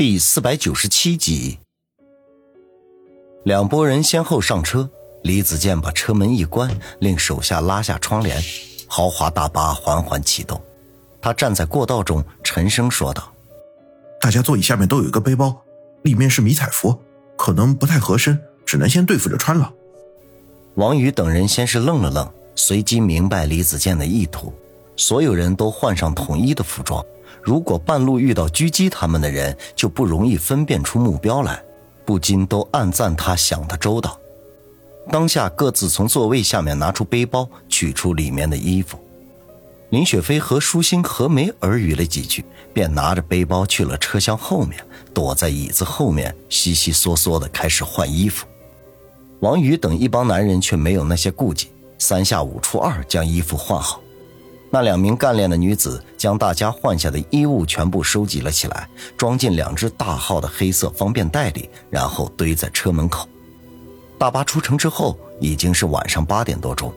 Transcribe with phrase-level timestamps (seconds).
[0.00, 1.58] 第四百九十七集，
[3.44, 4.88] 两拨人先后上车，
[5.22, 8.42] 李子健把车门一关，令手下拉下窗帘，
[8.86, 10.58] 豪华大巴缓缓启动。
[11.20, 13.30] 他站在过道中，沉声说道
[14.22, 15.54] ：“大家座椅下面都有一个背包，
[16.00, 16.98] 里面是迷彩服，
[17.36, 19.70] 可能不太合身，只能先对付着穿了。”
[20.76, 24.50] 王宇等人先是愣了愣，随即明白李子健的意图，
[24.96, 27.04] 所有人都换上统一的服装。
[27.42, 31.62] 如果半路遇到狙击他们的人，就不容易分辨出目标来，
[32.04, 34.18] 不禁都暗赞他想的周到。
[35.10, 38.98] 当下各自从座位下面拿出背包，取出里面的衣服。
[39.88, 44.78] 林雪飞和舒心、何梅耳语了几句，便拿着背包去了车厢后面，
[45.12, 48.46] 躲在椅子后面，悉悉嗦嗦的开始换衣服。
[49.40, 54.00] 王宇等一帮男人却没有那些顾忌，三下五除二将衣服换好。
[54.72, 63.28] 那两名干练的女子将大家换下的衣物全部收集了起来，装进两只大号的黑色方便袋里，然后堆在车门口。
[64.16, 66.92] 大巴出城之后，已经是晚上八点多钟。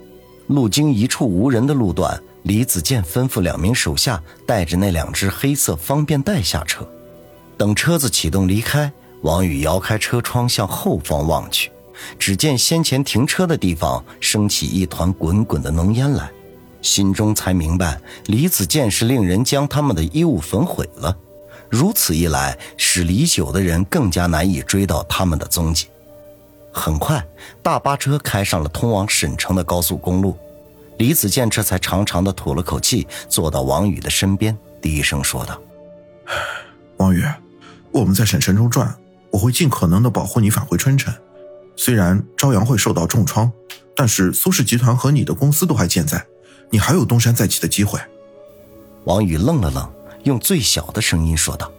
[0.48, 6.88] 路经一处无人的路段，李子健吩咐两名手下带着那两只黑色方便袋下车。
[7.58, 11.72] 等车子启动离开，王宇摇开车窗向后方望去，
[12.20, 16.30] 只见先前停车的地方升起一团滚滚的浓烟来。
[16.84, 21.18] 心中才明白，李子健是令人将他们的衣物焚毁了。
[21.70, 25.88] 如此一来，使李九的人更加难以追到他们的踪迹。
[26.72, 27.26] 很快，
[27.64, 30.38] 大巴车开上了通往沈城的高速公路。
[30.98, 35.60] 李子健这才长长的吐了口气，坐到王宇的身边，低声说道
[36.98, 37.24] ：“王宇，
[37.92, 38.96] 我们在沈城中转，
[39.32, 41.12] 我会尽可能的保护你返回春城。
[41.76, 43.52] 虽然朝阳会受到重创，
[43.96, 46.24] 但是苏氏集团和你的公司都还健在。”
[46.74, 48.00] 你还有东山再起的机会。
[49.04, 49.88] 王宇愣了愣，
[50.24, 51.72] 用最小的声音说道：“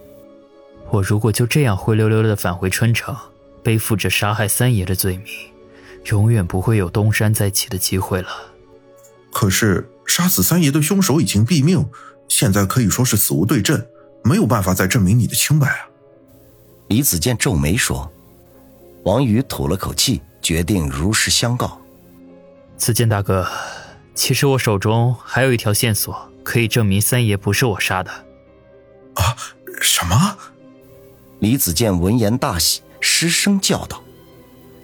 [0.89, 3.13] 我如果就这样灰溜溜的返回春城，
[3.61, 5.27] 背负着杀害三爷的罪名，
[6.05, 8.29] 永远不会有东山再起的机会了。
[9.33, 11.85] 可是杀死三爷的凶手已经毙命，
[12.29, 13.85] 现在可以说是死无对证，
[14.23, 15.89] 没有办法再证明你的清白啊。”
[16.87, 18.09] 李子健皱眉说。
[19.03, 21.81] 王宇吐了口气，决定如实相告
[22.77, 23.45] ：“子健大哥。”
[24.15, 28.09] 其实我手中还有一条线索，可以证明三爷不是我杀的。
[29.15, 29.35] 啊，
[29.81, 30.37] 什么？
[31.39, 34.01] 李子健闻言大喜，失声叫道，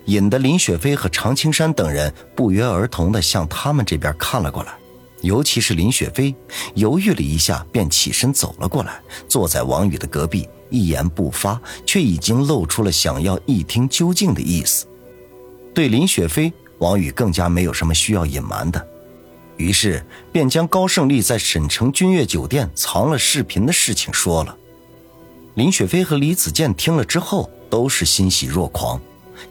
[0.06, 4.74] 引得林雪飞和常青山等人不约而同的向他们这边看了过来。
[5.22, 6.36] 尤其是林雪飞，
[6.75, 9.00] 犹豫了一下，便起身走了过来，
[9.30, 14.86] 坐在王宇的隔壁，一言不发，却已经露出了想要一听究竟的意思。
[15.74, 18.88] 对林雪飞，王宇更加没有什么需要隐瞒的。
[19.61, 24.57] 于是便将高胜利在沈城君悦酒店藏了视频的事情说了。
[25.53, 29.00] 林雪飞和李子健听了之后都是欣喜若狂，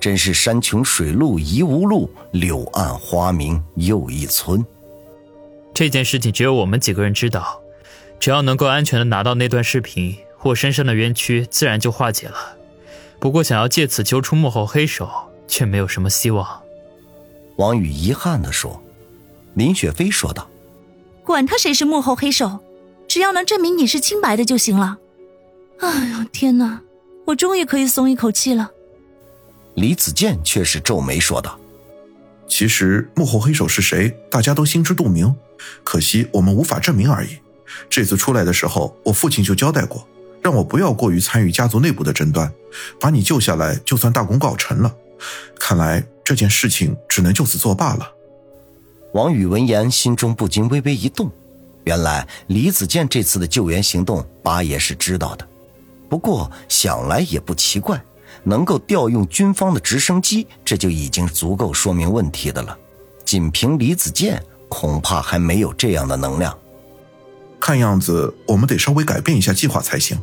[0.00, 4.64] 真是山穷水路疑无路，柳暗花明又一村。
[5.72, 7.60] 这件事情只有我们几个人知道，
[8.18, 12.56] 只要能够安全的拿到那段视频，我身上的冤屈自然就化解了。
[13.20, 15.08] 不过想要借此揪出幕后黑手，
[15.46, 16.60] 却没有什么希望。
[17.56, 18.82] 王宇遗憾地说。
[19.54, 20.48] 林雪飞说道
[21.24, 22.60] ：“管他谁是幕后黑手，
[23.08, 24.98] 只要能证明你是清白的就行了。”
[25.80, 26.80] 哎呦天哪，
[27.26, 28.70] 我终于可以松一口气了。
[29.74, 31.58] 李子健却是皱眉说道
[32.46, 35.34] ：“其实幕后黑手是谁，大家都心知肚明，
[35.82, 37.38] 可惜我们无法证明而已。
[37.88, 40.06] 这次出来的时候，我父亲就交代过，
[40.42, 42.52] 让我不要过于参与家族内部的争端，
[43.00, 44.94] 把你救下来就算大功告成了。
[45.58, 48.12] 看来这件事情只能就此作罢了。”
[49.12, 51.30] 王宇闻言，心中不禁微微一动。
[51.84, 55.46] 原来李子健这次的救援行动，八爷是知道的。
[56.08, 58.00] 不过想来也不奇怪，
[58.44, 62.78] 能够调用军方的直升机，这就已经足够说明问题的了。
[63.24, 66.56] 仅凭李子健，恐怕还没有这样的能量。
[67.58, 70.16] 看样子，我们得稍微改变一下计划才行。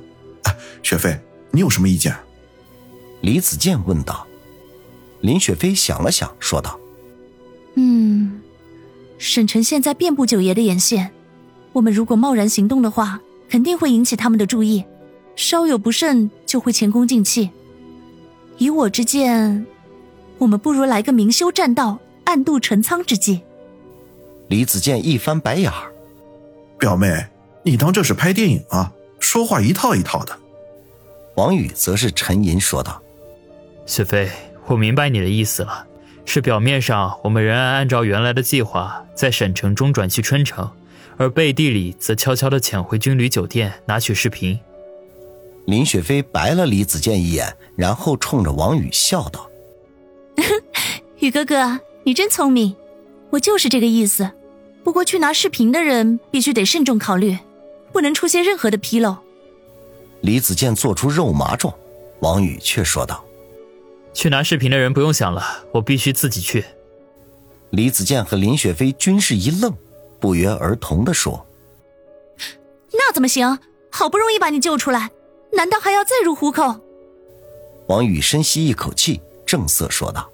[0.43, 1.19] 啊，雪飞，
[1.51, 2.15] 你有什么意见？
[3.21, 4.25] 李子健问道。
[5.21, 6.79] 林雪飞想了想，说道
[7.75, 8.37] ：“嗯。”
[9.17, 11.11] 沈城现在遍布九爷的眼线，
[11.73, 13.19] 我们如果贸然行动的话，
[13.49, 14.83] 肯定会引起他们的注意，
[15.35, 17.49] 稍有不慎就会前功尽弃。
[18.57, 19.65] 以我之见，
[20.37, 23.41] 我们不如来个明修栈道，暗度陈仓之计。
[24.49, 25.91] 李子健一翻白眼儿
[26.77, 27.25] ：“表妹，
[27.63, 28.91] 你当这是拍电影啊？
[29.19, 30.37] 说话一套一套的。”
[31.35, 33.01] 王宇则是沉吟说道
[33.85, 34.29] ：“雪飞，
[34.67, 35.87] 我明白你的意思了。”
[36.29, 40.69] 是表面上，我们仍然按照原来的计划，在沈城中转去春城，
[41.15, 44.59] 而背地里则悄悄地潜回军旅酒店拿取视频。
[45.65, 49.50] 林雪飞白了李子健一眼，然后冲着王宇笑道：
[51.19, 52.75] “宇哥哥，你真聪明，
[53.29, 54.29] 我就是这个意思。
[54.83, 57.38] 不过去拿视频的人必须得慎重考虑，
[57.94, 59.15] 不能出现任何的纰漏。”
[60.19, 61.74] 李子健做出肉麻状，
[62.19, 63.24] 王宇却说道
[64.17, 66.65] ：“去拿视频的人不用想了，我必须自己去。”
[67.69, 69.71] 李子健和林雪飞均是一愣，
[70.19, 71.45] 不约而同的说
[72.93, 73.59] ：“那怎么行？
[73.91, 75.11] 好不容易把你救出来。”
[75.53, 76.81] 难道还要再入虎口？
[77.87, 80.27] 王宇深吸一口气，正色说道：“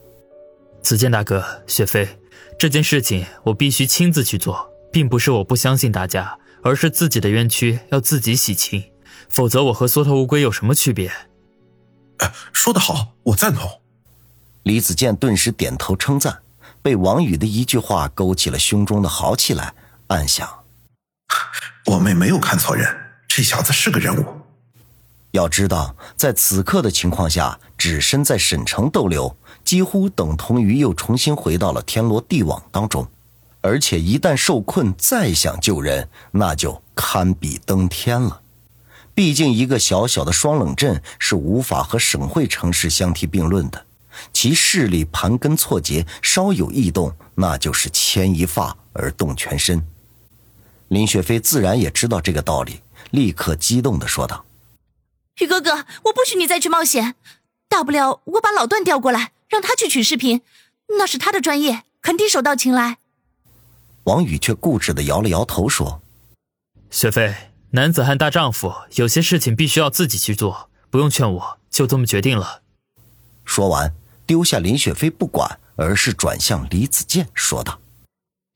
[0.82, 2.08] 子健大哥，雪飞，
[2.58, 8.82] 这件事情我必须亲自去做，并不是我不相信大家，而是自己的冤屈要自己洗清，
[9.28, 11.12] 否则我和缩头乌龟有什么区别？”
[12.24, 13.82] 哎，说得好，我赞同。
[14.64, 16.40] 李子健顿时点头称赞，
[16.82, 19.74] 被王宇的一句话勾起了胸中的豪气来，
[20.08, 20.48] 暗想：
[21.88, 22.88] 我妹没有看错人，
[23.28, 24.26] 这小子是个人物。
[25.32, 29.36] 要知道，在此刻的情况下，只身在沈城逗留，
[29.66, 33.06] 几乎等同于又重新回到了天罗地网当中。
[33.60, 38.43] 而且一旦受困，再想救人，那就堪比登天了。
[39.16, 43.86] 毕竟一个小小的双冷镇是无法和省会城市相提并论的，
[44.32, 49.86] 其势力盘根错节，稍有异动，那就是牵一发而动全身。
[50.88, 52.82] 林雪飞自然也知道这个道理，
[53.12, 54.46] 立刻激动地说道。
[55.40, 57.16] 宇哥哥，我不许你再去冒险。
[57.68, 60.42] 大不了我把老段调过来，让他去取视频，
[61.00, 62.98] 那是他的专业，肯定手到擒来。
[64.04, 66.02] 王宇却固执的摇了摇头，说
[66.92, 67.34] ：“雪飞，
[67.76, 72.62] 男子汉大丈夫，有些事情必须要自己去做，不用劝我，就这么决定了。”
[73.44, 73.96] 说完，
[74.28, 77.80] 丢下林雪飞不管，而是转向李子健说道：“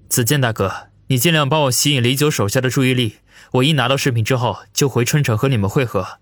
[0.08, 3.16] 子健大哥，你尽量帮我吸引李九手下的注意力，
[3.54, 6.20] 我一拿到视频之后，就回春城和你们会合。”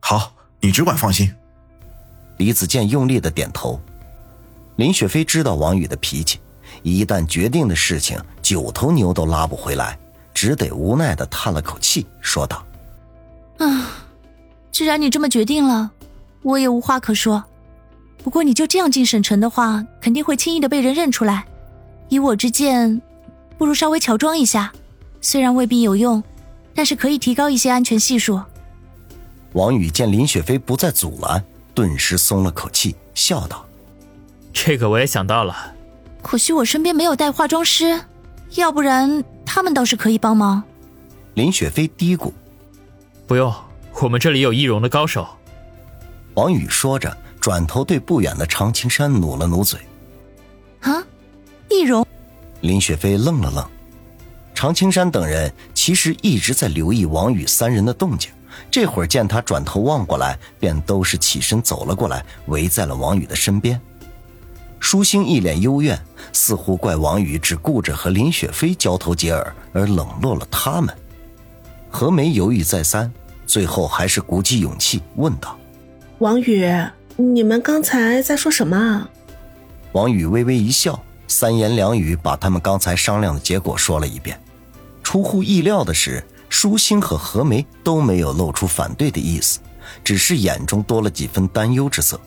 [0.00, 1.34] 好，你只管放心。
[2.36, 3.80] 李子健用力的点头。
[4.76, 6.38] 林雪飞知道王宇的脾气，
[6.82, 9.98] 一旦决定的事情，九头牛都拉不回来，
[10.44, 12.62] 只得无奈的叹了口气，说道
[13.56, 13.88] ：“啊，
[14.70, 15.90] 既然你这么决定了，
[16.42, 17.42] 我也无话可说。
[18.22, 21.46] 不过你就这样进省城的话，肯定会轻易的被人认出来。
[22.10, 23.00] 以我之见，
[23.56, 24.70] 不如稍微乔装一下，
[25.22, 26.22] 虽然未必有用，
[26.74, 28.38] 但是可以提高一些安全系数。”
[29.54, 31.42] 王宇见林雪飞不再阻拦，
[31.72, 33.64] 顿时松了口气，笑道
[34.52, 35.72] ：“这个我也想到了，
[36.20, 37.98] 可惜我身边没有带化妆师，
[38.56, 40.62] 要不然他们倒是可以帮忙。”
[41.34, 42.32] 林雪飞嘀咕
[43.26, 43.52] ：“不用，
[44.00, 45.26] 我们这里有易容的高手。”
[46.34, 49.78] 王宇说着，转头对不远的常青山努了努嘴
[50.80, 51.04] ：“啊，
[51.68, 52.06] 易容。”
[52.60, 53.64] 林雪飞愣了愣，
[54.54, 58.30] 常青山等人其实一直在留意王宇三人的动静。
[58.70, 63.80] 这会儿见他转头望过来，便都是起身走了过来，围在了王宇的身边。
[64.80, 65.98] 舒心一脸幽怨，
[66.34, 70.94] 似乎怪王宇只顾着和林雪飞交头接耳，而冷落了他们。
[71.88, 73.10] 何梅犹豫再三，
[73.46, 75.56] 最后还是鼓起勇气问道
[76.20, 76.70] ：“王宇，
[77.16, 79.08] 你们刚才在说什么？”
[79.92, 84.38] 王宇微微一笑，三言两语把他们刚才商量的结果说了一遍。
[85.02, 86.22] 出乎意料的是。
[86.50, 89.58] 舒心和何梅都没有露出反对的意思，
[90.04, 92.20] 只是眼中多了几分担忧之色。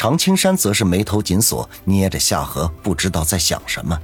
[0.00, 4.00] 常青山则是眉头紧锁，捏着下颌，不知道在想什么。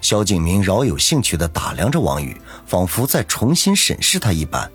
[0.00, 2.36] 萧景明饶有兴趣地打量着王宇，
[2.66, 4.68] 仿佛在重新审视他一般。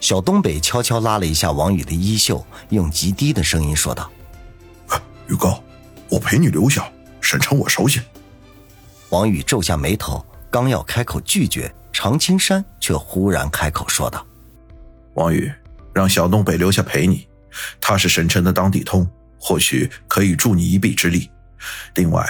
[0.00, 4.10] 小东北悄悄拉了一下王宇的衣袖，用极低的声音说道
[5.28, 5.62] ：“宇哥，
[6.08, 8.00] 我陪你留下，沈城我熟悉。”
[9.10, 11.70] 王宇皱下眉头，刚要开口拒绝。
[11.92, 14.26] 常青山却忽然开口说道
[15.12, 15.52] ：“王宇，
[15.92, 17.28] 让小东北留下陪你，
[17.78, 19.06] 他是沈城的当地通，
[19.38, 21.30] 或许可以助你一臂之力。
[21.94, 22.24] 另外，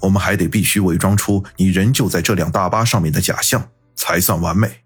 [0.00, 4.83] 我们还得必须伪装出你仍旧在这辆大巴上面的假象，才算完美。”